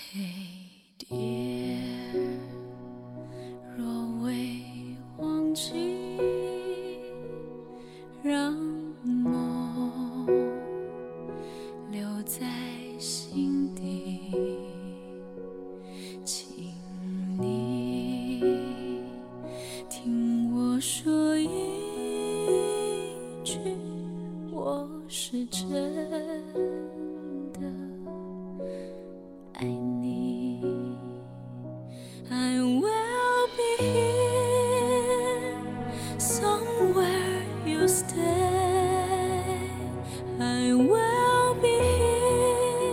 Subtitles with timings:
[0.00, 0.47] Hey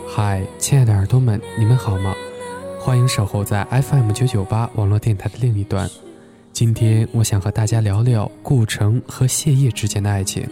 [0.08, 2.16] 嗨，亲爱的耳朵们，你们好吗？
[2.80, 5.90] 欢迎守候在 FM 九九八网络电台的另一端。
[6.54, 10.48] 今天我想和大家聊聊顾城和谢烨之间的爱情。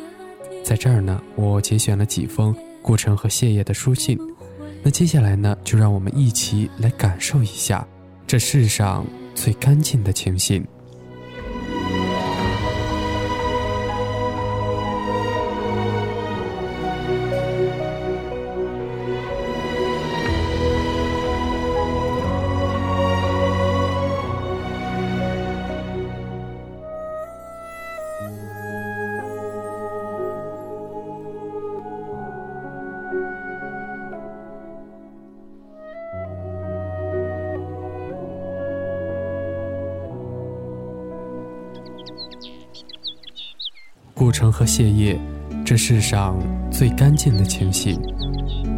[0.64, 4.20] 在这儿呢，我节选了几封顾城和谢烨的书信。
[4.82, 7.88] 那接下来呢，就让我们一起来感受一下
[8.28, 10.66] 这世上最干净的情信。
[44.24, 45.20] 顾城和谢烨，
[45.66, 46.40] 这世上
[46.72, 48.00] 最干净的情信。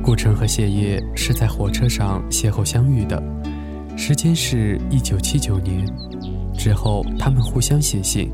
[0.02, 3.22] 顾城和谢烨是在火车上邂逅相遇的，
[3.96, 5.86] 时间是一九七九年。
[6.58, 8.32] 之后，他们互相写信，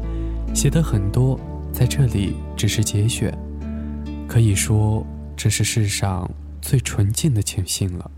[0.55, 1.37] 写的很多，
[1.73, 3.37] 在这里只是节选。
[4.25, 5.05] 可以说，
[5.35, 8.09] 这是世上最纯净的情信了。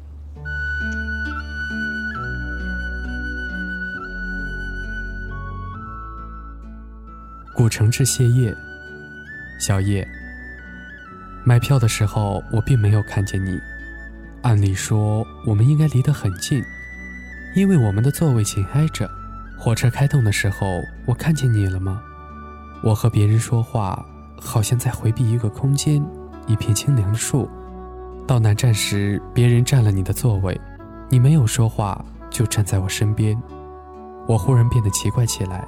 [7.55, 8.55] 顾城致谢烨，
[9.63, 10.05] 小叶。
[11.45, 13.57] 买票的时候，我并没有看见你。
[14.41, 16.61] 按理说，我们应该离得很近，
[17.55, 19.09] 因为我们的座位紧挨着。
[19.57, 22.01] 火车开动的时候，我看见你了吗？
[22.83, 24.05] 我和别人说话，
[24.37, 26.05] 好像在回避一个空间，
[26.45, 27.49] 一片清凉的树。
[28.27, 30.59] 到南站时，别人占了你的座位，
[31.07, 33.41] 你没有说话，就站在我身边。
[34.27, 35.65] 我忽然变得奇怪起来，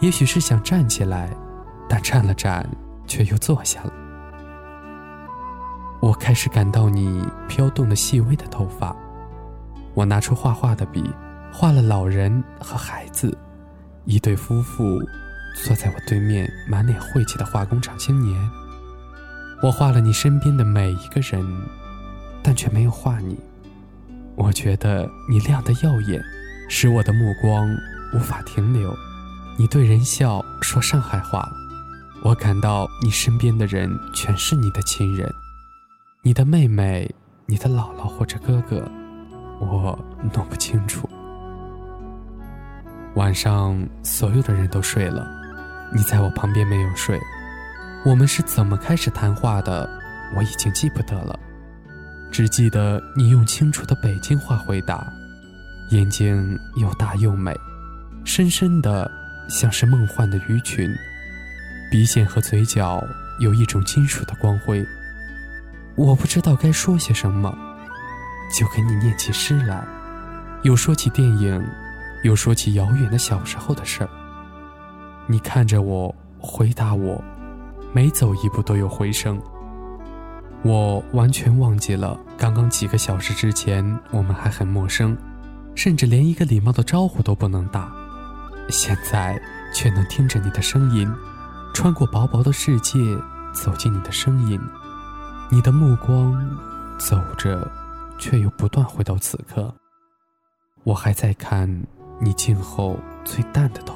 [0.00, 1.30] 也许是想站起来，
[1.86, 2.66] 但站了站，
[3.06, 3.92] 却又坐下了。
[6.00, 8.94] 我开始感到你飘动的细微的头发。
[9.94, 11.10] 我拿出画画的笔，
[11.52, 13.36] 画了老人和孩子，
[14.04, 15.00] 一对夫妇
[15.64, 18.38] 坐在我对面满脸晦气的化工厂青年。
[19.62, 21.42] 我画了你身边的每一个人，
[22.42, 23.38] 但却没有画你。
[24.34, 26.22] 我觉得你亮得耀眼，
[26.68, 27.74] 使我的目光
[28.12, 28.94] 无法停留。
[29.56, 31.48] 你对人笑，说上海话。
[32.22, 35.32] 我感到你身边的人全是你的亲人，
[36.22, 37.08] 你的妹妹、
[37.46, 38.90] 你的姥姥或者哥哥，
[39.60, 39.98] 我
[40.34, 41.08] 弄不清楚。
[43.14, 45.26] 晚上所有的人都睡了，
[45.94, 47.18] 你在我旁边没有睡。
[48.04, 49.88] 我们是怎么开始谈话的？
[50.36, 51.38] 我已经记不得了，
[52.32, 55.06] 只记得你用清楚的北京话回答，
[55.90, 57.54] 眼睛又大又美，
[58.24, 59.08] 深深的
[59.48, 60.92] 像是梦幻的鱼群，
[61.90, 63.02] 鼻尖和嘴角
[63.40, 64.84] 有一种金属的光辉。
[65.94, 67.56] 我不知道该说些什么，
[68.54, 69.82] 就给你念起诗来，
[70.62, 71.64] 又说起电影，
[72.22, 74.10] 又说起遥远的小时候的事儿。
[75.26, 77.22] 你看着我，回答我，
[77.92, 79.40] 每走一步都有回声。
[80.62, 85.16] 我完全忘记了刚刚几个小时之前我们还很陌生，
[85.74, 87.92] 甚至连一个礼貌的招呼都不能打。
[88.68, 89.40] 现在
[89.72, 91.08] 却能听着你的声音，
[91.76, 92.98] 穿过薄薄的世界，
[93.52, 94.58] 走进你的身影。
[95.50, 96.34] 你的目光
[96.96, 97.70] 走着，
[98.16, 99.70] 却又不断回到此刻。
[100.84, 101.68] 我还在看
[102.18, 103.95] 你静候最淡的头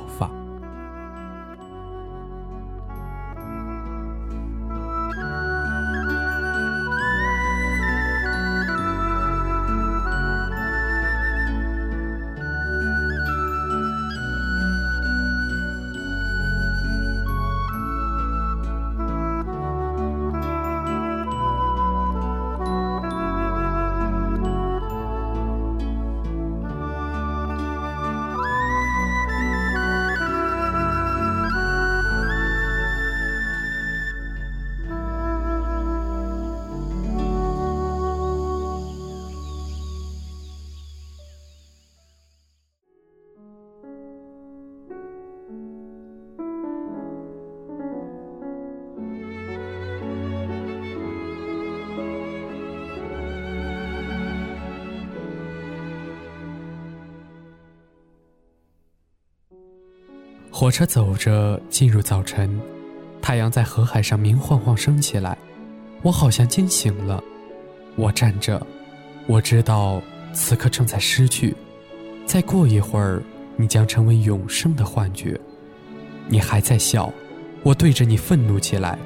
[60.60, 62.60] 火车走着进入早晨，
[63.22, 65.34] 太阳在河海上明晃晃升起来，
[66.02, 67.24] 我好像惊醒了。
[67.96, 68.60] 我站着，
[69.26, 70.02] 我知道
[70.34, 71.56] 此刻正在失去，
[72.26, 73.22] 再过一会儿，
[73.56, 75.40] 你将成为永生的幻觉。
[76.28, 77.10] 你还在笑，
[77.62, 78.98] 我对着你愤怒起来。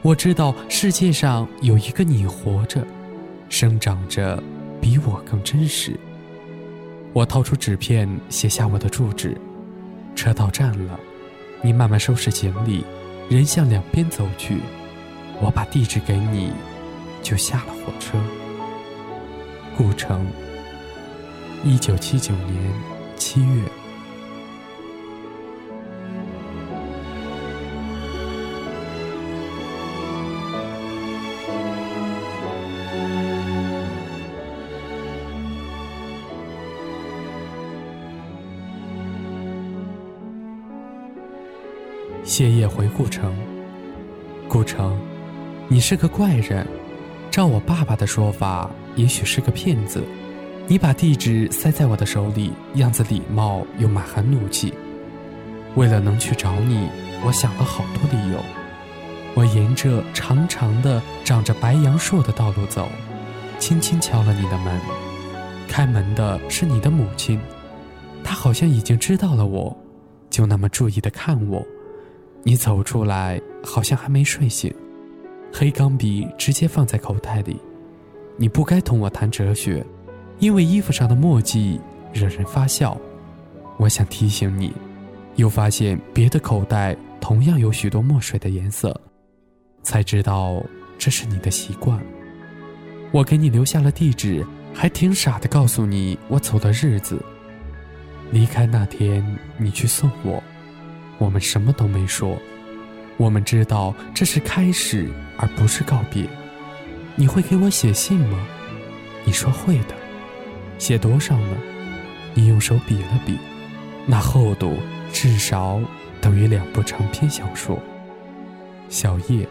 [0.00, 2.82] 我知道世界上有一个你活着，
[3.50, 4.42] 生长着，
[4.80, 5.94] 比我更真实。
[7.12, 9.36] 我掏出纸片，写下我的住址。
[10.14, 10.98] 车到站了，
[11.62, 12.84] 你慢慢收拾行李，
[13.28, 14.58] 人向两边走去。
[15.40, 16.52] 我把地址给你，
[17.22, 18.18] 就下了火车。
[19.76, 20.26] 故城，
[21.64, 22.72] 一九七九年
[23.16, 23.62] 七月。
[42.32, 43.30] 谢夜回顾城。
[44.48, 44.98] 顾城，
[45.68, 46.66] 你是个怪人。
[47.30, 50.02] 照我爸爸的说法，也许是个骗子。
[50.66, 54.72] 你把地址塞在我的手里，样子礼貌又满含怒气。
[55.74, 56.88] 为了能去找你，
[57.22, 58.38] 我想了好多理由。
[59.34, 62.88] 我沿着长长的、长着白杨树的道路走，
[63.58, 64.80] 轻轻敲了你的门。
[65.68, 67.38] 开门的是你的母亲，
[68.24, 69.76] 她好像已经知道了我，
[70.30, 71.62] 就那么注意的看我。
[72.44, 74.72] 你走出来，好像还没睡醒，
[75.52, 77.56] 黑钢笔直接放在口袋里。
[78.36, 79.84] 你不该同我谈哲学，
[80.38, 81.80] 因为衣服上的墨迹
[82.12, 82.98] 惹人发笑。
[83.76, 84.72] 我想提醒你，
[85.36, 88.98] 又发现别的口袋同样有许多墨水的颜色，
[89.82, 90.62] 才知道
[90.98, 92.00] 这是你的习惯。
[93.12, 94.44] 我给你留下了地址，
[94.74, 97.22] 还挺傻的，告诉你我走的日子。
[98.30, 99.24] 离开那天，
[99.58, 100.42] 你去送我。
[101.22, 102.36] 我们什么都没说，
[103.16, 106.28] 我们知道这是开始，而不是告别。
[107.14, 108.44] 你会给我写信吗？
[109.24, 109.94] 你说会的。
[110.78, 111.56] 写多少呢？
[112.34, 113.38] 你用手比了比，
[114.04, 114.76] 那厚度
[115.12, 115.80] 至少
[116.20, 117.78] 等于两部长篇小说。
[118.88, 119.48] 小叶，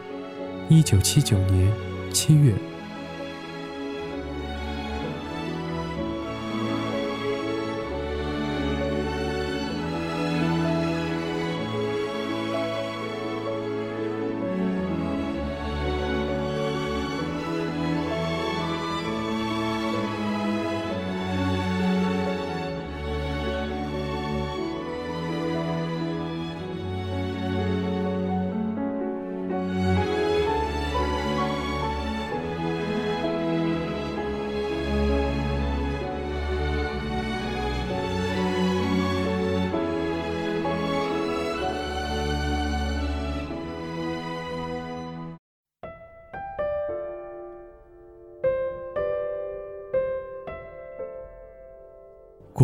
[0.68, 1.72] 一九七九年
[2.12, 2.52] 七月。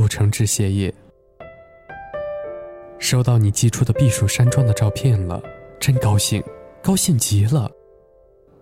[0.08, 0.92] 诚挚谢业，
[2.98, 5.40] 收到你寄出的避暑山庄的照片了，
[5.78, 6.42] 真高兴，
[6.82, 7.70] 高兴极了，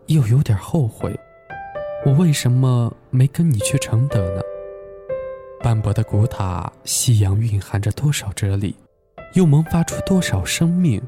[0.06, 1.18] 又有点后悔，
[2.04, 4.42] 我为什么没跟你去承德呢？
[5.62, 8.76] 斑驳的古塔，夕阳蕴含着多少哲理，
[9.34, 11.00] 又萌发出多少生命？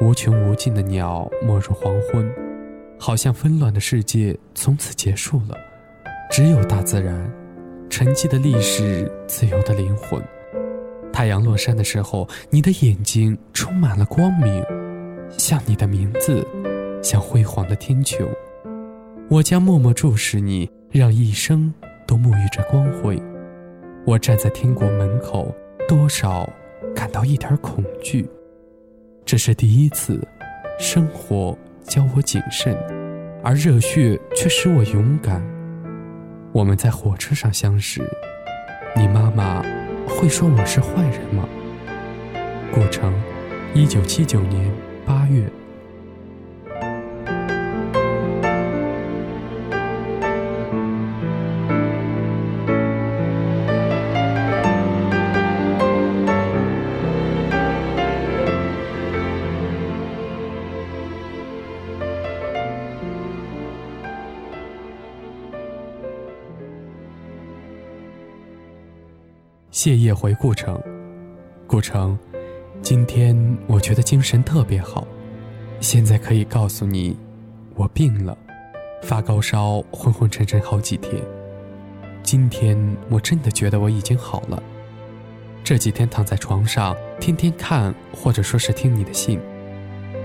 [0.00, 2.30] 无穷无尽的鸟没入黄昏，
[2.98, 5.56] 好像纷乱的世界从此结束了，
[6.30, 7.28] 只有大自然。
[7.88, 10.22] 沉寂的历史，自由的灵魂。
[11.12, 14.64] 太阳落山的时候，你的眼睛充满了光明，
[15.30, 16.46] 像你的名字，
[17.02, 18.26] 像辉煌的天穹。
[19.30, 21.72] 我将默默注视你，让一生
[22.06, 23.20] 都沐浴着光辉。
[24.04, 25.54] 我站在天国门口，
[25.88, 26.48] 多少
[26.94, 28.28] 感到一点恐惧。
[29.24, 30.20] 这是第一次，
[30.78, 32.76] 生活教我谨慎，
[33.42, 35.42] 而热血却使我勇敢。
[36.56, 38.00] 我们在火车上相识，
[38.96, 39.62] 你妈妈
[40.08, 41.46] 会说我是坏人吗？
[42.72, 43.12] 顾城，
[43.74, 44.72] 一九七九年
[45.04, 45.46] 八月。
[69.86, 70.76] 谢业回顾城，
[71.64, 72.18] 顾城，
[72.82, 73.36] 今天
[73.68, 75.06] 我觉得精神特别好。
[75.78, 77.16] 现在可以告诉你，
[77.76, 78.36] 我病了，
[79.04, 81.22] 发高烧，昏昏沉沉好几天。
[82.24, 82.76] 今天
[83.08, 84.60] 我真的觉得我已经好了。
[85.62, 89.38] 这几天躺在床上，天天看或者说是听你的信。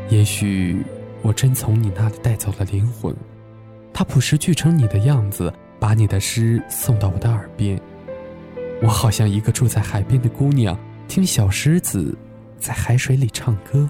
[0.10, 0.84] 也许
[1.22, 3.16] 我真从你那里带走了灵魂，
[3.94, 7.80] 他朴实俱成你的样子，把你的诗送到我的耳边。
[8.82, 12.18] 我好像一个住在海边的姑娘，听小狮子
[12.58, 13.88] 在海水里唱歌。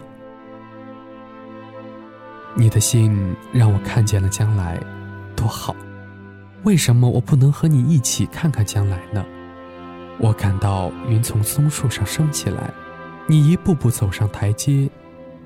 [2.53, 4.77] 你的信让我看见了将来，
[5.36, 5.74] 多好！
[6.63, 9.25] 为什么我不能和你一起看看将来呢？
[10.19, 12.69] 我感到云从松树上升起来，
[13.27, 14.89] 你一步步走上台阶，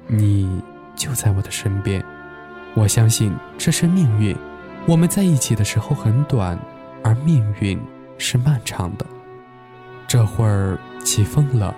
[0.08, 0.60] 你
[0.96, 2.04] 就在我的身边。
[2.74, 4.36] 我相信这是命运，
[4.88, 6.60] 我们在一起的时候很短，
[7.04, 7.80] 而命运
[8.18, 9.06] 是漫长的。
[10.08, 11.76] 这会儿起风了，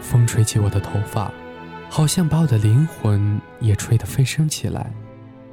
[0.00, 1.30] 风吹起我的头发。
[1.88, 4.92] 好像把我的灵魂也吹得飞升起来，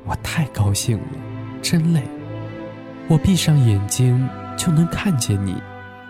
[0.05, 1.05] 我太高兴了，
[1.63, 2.03] 真累。
[3.07, 5.55] 我闭上眼睛就能看见你，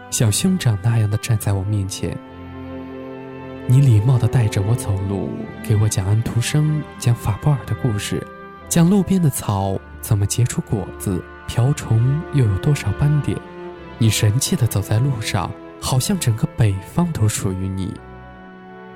[0.09, 2.17] 像兄长那样的站在我面前。
[3.67, 5.29] 你礼貌地带着我走路，
[5.63, 8.25] 给我讲安徒生、讲法布尔的故事，
[8.67, 13.37] 讲路边的草怎么结出果子，瓢虫又有多少斑点。
[13.97, 15.49] 你神气地走在路上，
[15.81, 17.93] 好像整个北方都属于你。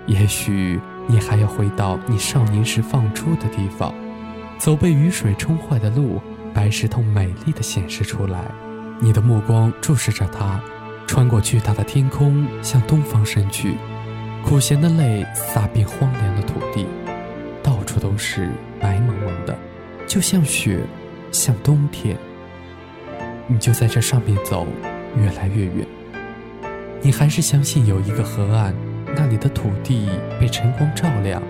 [0.07, 0.79] 也许。
[1.07, 3.91] 你还要回到你少年时放出的地方，
[4.59, 6.21] 走被雨水冲坏的路，
[6.53, 8.45] 白石头美丽的显示出来。
[8.99, 10.61] 你的目光注视着它，
[11.07, 13.75] 穿过巨大的天空，向东方伸去。
[14.45, 16.85] 苦咸的泪洒遍荒凉的土地，
[17.63, 19.57] 到处都是白蒙蒙的，
[20.07, 20.81] 就像雪，
[21.31, 22.15] 像冬天。
[23.47, 24.67] 你就在这上面走，
[25.17, 25.85] 越来越远。
[27.03, 28.73] 你还是相信有一个河岸。
[29.13, 30.07] 那里的土地
[30.39, 31.41] 被晨光照亮，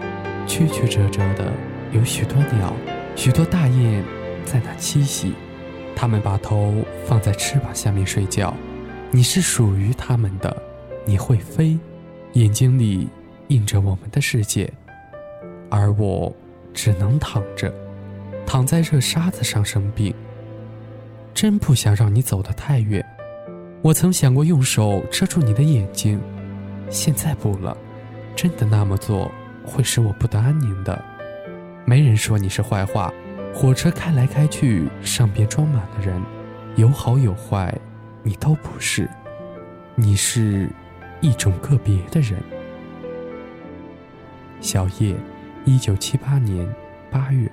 [0.47, 1.53] 曲曲折折的，
[1.91, 2.73] 有许多鸟，
[3.15, 4.03] 许多大雁
[4.45, 5.33] 在那栖息。
[5.95, 6.73] 它们把头
[7.05, 8.51] 放在翅膀下面睡觉。
[9.11, 10.55] 你是属于它们的，
[11.05, 11.77] 你会飞，
[12.33, 13.07] 眼睛里
[13.49, 14.71] 映着我们的世界，
[15.69, 16.33] 而我
[16.73, 17.71] 只能躺着，
[18.47, 20.15] 躺在热沙子上生病。
[21.33, 23.05] 真不想让你走得太远。
[23.83, 26.21] 我曾想过用手遮住你的眼睛。
[26.89, 27.75] 现在不了，
[28.35, 29.31] 真的那么做
[29.65, 31.03] 会使我不得安宁的。
[31.83, 33.11] 没人说你是坏话，
[33.55, 36.21] 火车开来开去，上边装满了人，
[36.75, 37.75] 有好有坏，
[38.21, 39.09] 你都不是，
[39.95, 40.69] 你是
[41.19, 42.39] 一种个别的人。
[44.59, 45.15] 小叶，
[45.65, 46.71] 一九七八年
[47.09, 47.50] 八月。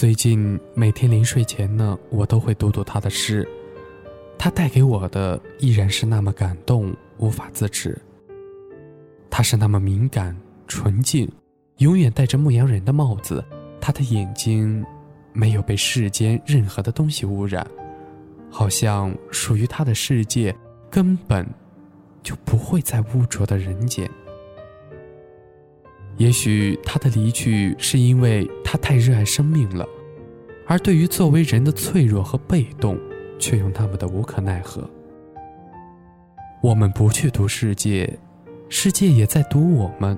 [0.00, 3.46] 最近每天临睡前呢，我都会读读他的诗，
[4.38, 8.00] 他带给我的依然是那么感动，无法自持。
[9.28, 10.34] 他是那么敏感、
[10.66, 11.30] 纯净，
[11.80, 13.44] 永远戴着牧羊人的帽子。
[13.78, 14.82] 他的眼睛
[15.34, 17.66] 没有被世间任何的东西污染，
[18.48, 20.56] 好像属于他的世界
[20.88, 21.46] 根本
[22.22, 24.10] 就不会在污浊的人间。
[26.20, 29.88] 也许他的离去是因为他太热爱生命了，
[30.66, 33.00] 而对于作为人的脆弱和被动，
[33.38, 34.86] 却又那么的无可奈何。
[36.62, 38.18] 我们不去读世界，
[38.68, 40.16] 世界也在读我们。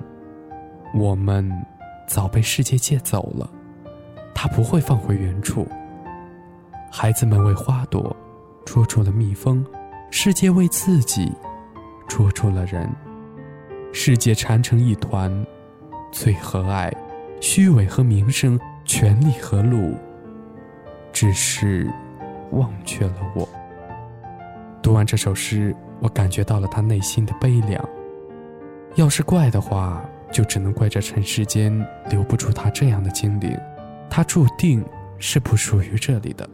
[0.93, 1.49] 我们
[2.05, 3.49] 早被世界借走了，
[4.35, 5.65] 它不会放回原处。
[6.91, 8.13] 孩子们为花朵
[8.65, 9.65] 捉住了蜜蜂，
[10.11, 11.31] 世界为自己
[12.09, 12.93] 捉住了人。
[13.93, 15.31] 世界缠成一团。
[16.13, 16.93] 罪和爱，
[17.41, 19.97] 虚伪和名声，权力和路，
[21.11, 21.91] 只是
[22.51, 23.49] 忘却了我。
[24.81, 27.83] 读完这首诗，我感觉到了他内心的悲凉。
[28.95, 31.75] 要是怪的话，就只能怪这尘世间
[32.11, 33.57] 留不住他这样的精灵，
[34.07, 34.85] 他注定
[35.17, 36.47] 是不属于这里的。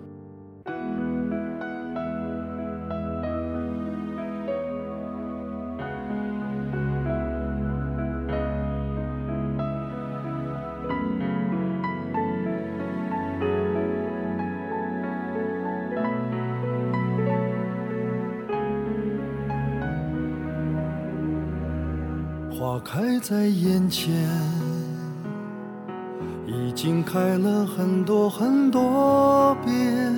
[22.79, 24.13] 开在眼前，
[26.47, 30.13] 已经开了很多很多遍。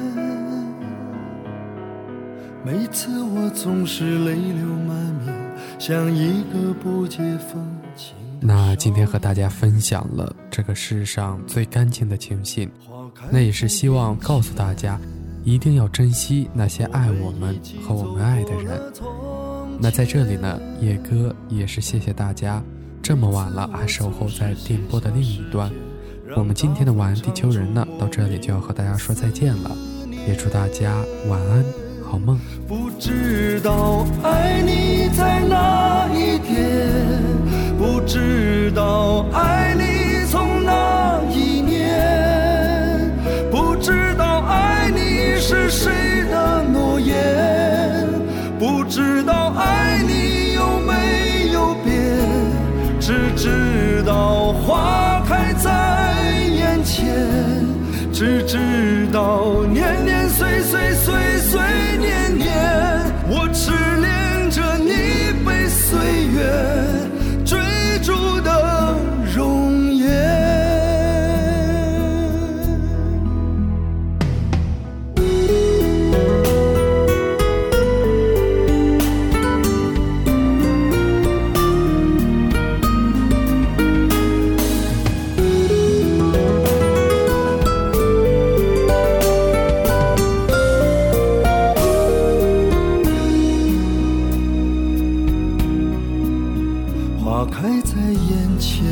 [2.63, 5.33] 每次我总是泪流满面，
[5.79, 7.65] 像一个不解风
[7.95, 8.15] 情。
[8.39, 12.69] 那今天和大家分享了这个世上最干净的情信，
[13.31, 14.99] 那也是希望告诉大家，
[15.43, 18.79] 一定要珍惜那些爱我们和我们爱的人。
[19.83, 22.61] 那在这里呢，叶哥也是谢谢大家
[23.01, 25.71] 这么晚了还守候在电波的另一端。
[26.37, 29.75] 我们今天的晚安地球人呢，到这里就要和大家说再见了，
[30.27, 31.65] 也祝大家晚安，
[32.03, 32.39] 好梦。
[32.67, 36.87] 不知道爱你在哪一天，
[37.79, 40.00] 不知道爱你
[58.23, 61.30] 只知道年年岁岁岁
[97.31, 98.83] 花开在眼前，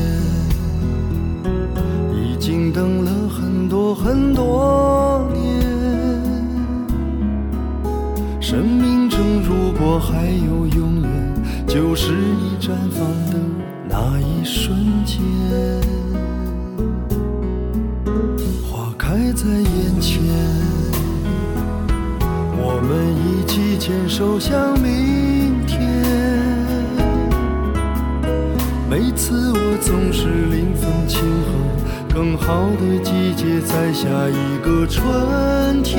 [2.16, 5.62] 已经等了很多很多年。
[8.40, 11.34] 生命中如果还有永远，
[11.68, 13.38] 就是你绽放的
[13.90, 15.20] 那一瞬间。
[18.72, 20.24] 花开在眼前，
[22.56, 25.39] 我们一起牵手向明
[28.90, 35.99] 每次我总是临风轻哼，更好的季节在下一个春天。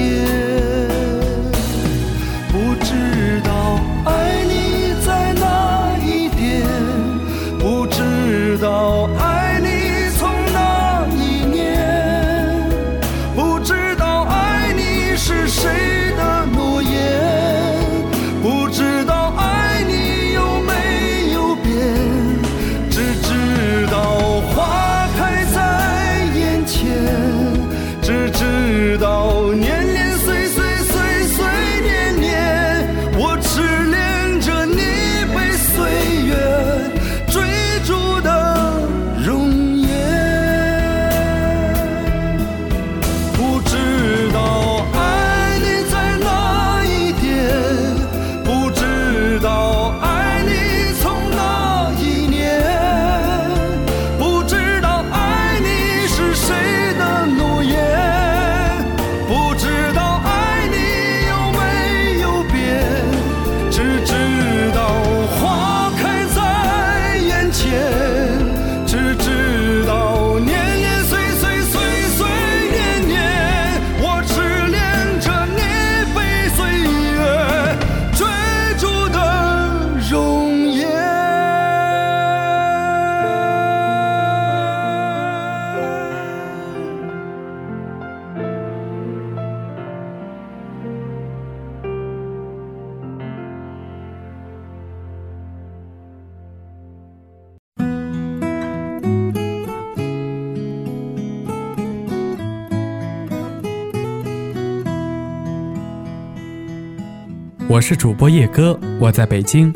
[107.70, 109.72] 我是主播叶哥，我在北京。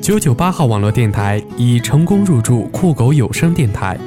[0.00, 3.98] 九九八号网络电台已成功入驻酷狗有声电台，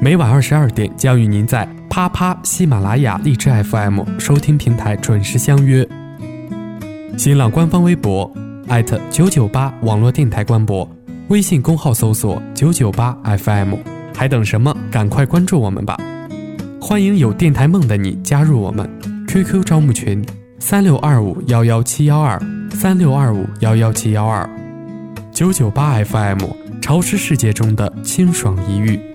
[0.00, 5.88] 每晚二十二点将与您在啪啪、喜马拉雅、荔枝 FM 收听平台准时相约。
[7.16, 8.28] 新浪官方微博
[8.66, 10.90] 艾特九九八网络电台官博，
[11.28, 13.76] 微信公号搜索九九八 FM，
[14.12, 14.76] 还等什么？
[14.90, 15.96] 赶快关注我们吧！
[16.80, 18.90] 欢迎有电台梦的你加入我们
[19.28, 20.20] ，QQ 招募群
[20.58, 22.42] 三六二五幺幺七幺二
[22.74, 24.48] 三六二五幺幺七幺二，
[25.30, 26.38] 九九八 FM，
[26.80, 29.11] 潮湿世界中的清爽一浴。